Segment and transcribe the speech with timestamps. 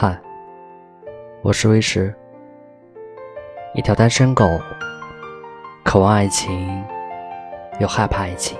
[0.00, 0.16] 嗨
[1.42, 2.14] 我是威石，
[3.74, 4.44] 一条单身狗，
[5.84, 6.84] 渴望爱情，
[7.80, 8.56] 又害怕爱情。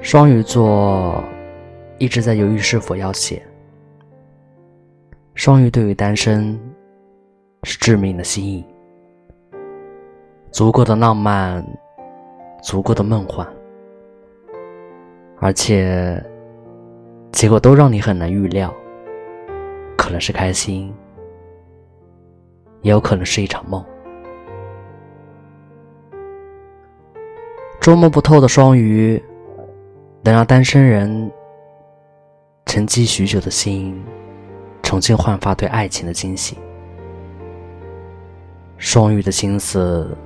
[0.00, 1.22] 双鱼座
[1.98, 3.42] 一直在犹豫是否要写。
[5.34, 6.58] 双鱼对于单身
[7.64, 8.64] 是致命的吸引，
[10.50, 11.62] 足够的浪漫，
[12.62, 13.46] 足够的梦幻，
[15.40, 16.24] 而且
[17.32, 18.72] 结果都让你很难预料。
[19.96, 20.92] 可能是开心，
[22.82, 23.84] 也有可能是一场梦。
[27.80, 29.22] 捉摸不透的双鱼，
[30.22, 31.30] 能让单身人
[32.66, 34.02] 沉寂许久的心
[34.82, 36.58] 重新焕发对爱情的惊喜。
[38.76, 40.16] 双鱼的心思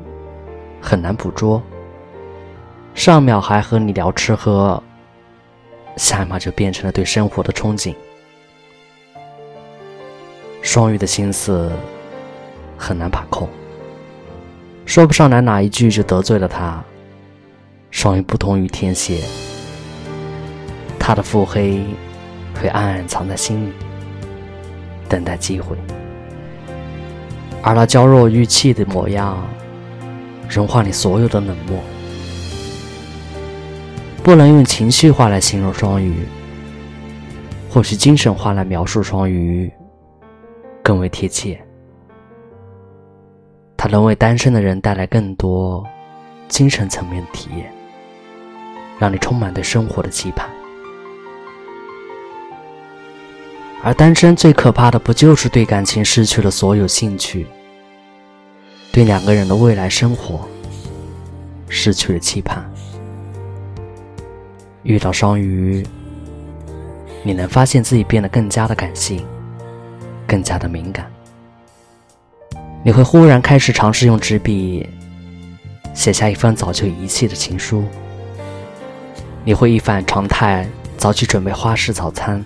[0.81, 1.61] 很难捕捉，
[2.95, 4.83] 上秒还和你聊吃喝，
[5.97, 7.95] 下一秒就变成了对生活的憧憬。
[10.63, 11.71] 双鱼的心思
[12.77, 13.49] 很难把控，
[14.87, 16.83] 说不上来哪一句就得罪了他。
[17.91, 19.21] 双鱼不同于天蝎，
[20.99, 21.85] 他的腹黑
[22.61, 23.73] 会暗暗藏在心里，
[25.09, 25.77] 等待机会，
[27.63, 29.47] 而那娇弱欲泣的模样，
[30.49, 31.79] 融化你所有的冷漠。
[34.25, 36.27] 不能用情绪化来形容双鱼，
[37.69, 39.71] 或许精神化来描述双鱼。
[40.83, 41.63] 更为贴切，
[43.77, 45.85] 它能为单身的人带来更多
[46.49, 47.71] 精神层面的体验，
[48.99, 50.49] 让你充满对生活的期盼。
[53.83, 57.47] 而单身最可怕的，不就是对感情失去了所有兴趣，
[58.91, 60.49] 对两个人的未来生活
[61.69, 62.65] 失去了期盼？
[64.85, 65.85] 遇到双鱼，
[67.23, 69.25] 你能发现自己变得更加的感性。
[70.27, 71.07] 更加的敏感，
[72.83, 74.89] 你会忽然开始尝试用纸笔
[75.93, 77.85] 写下一封早就遗弃的情书。
[79.45, 82.43] 你会一反常态早起准备花式早餐，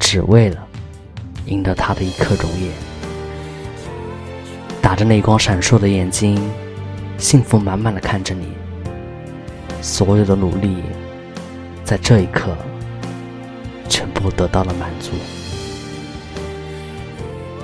[0.00, 0.66] 只为了
[1.46, 2.70] 赢得他的一颗容颜。
[4.82, 6.36] 打着泪光闪烁的眼睛，
[7.18, 8.48] 幸福满满的看着你。
[9.80, 10.82] 所有的努力，
[11.88, 12.54] 在这一刻
[13.88, 15.12] 全部得到了满足。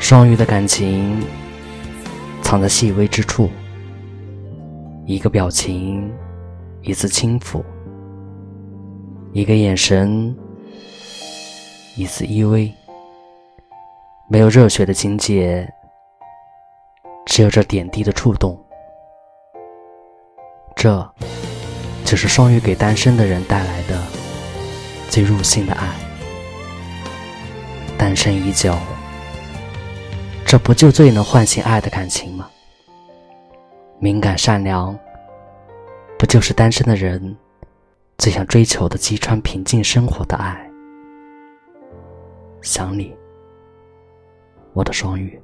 [0.00, 1.22] 双鱼的感情
[2.40, 3.50] 藏在细微之处，
[5.04, 6.10] 一个表情，
[6.80, 7.62] 一次轻抚，
[9.34, 10.34] 一个眼神，
[11.94, 12.72] 一次依偎。
[14.26, 15.70] 没有热血的情节，
[17.26, 18.58] 只有这点滴的触动。
[20.74, 21.14] 这，
[22.14, 24.00] 就是双鱼给单身的人带来的
[25.10, 25.92] 最入心的爱。
[27.98, 28.72] 单身已久。
[30.46, 32.48] 这不就最能唤醒爱的感情吗？
[33.98, 34.96] 敏感善良，
[36.16, 37.36] 不就是单身的人
[38.18, 40.70] 最想追求的击穿平静生活的爱？
[42.62, 43.12] 想你，
[44.72, 45.36] 我的双鱼。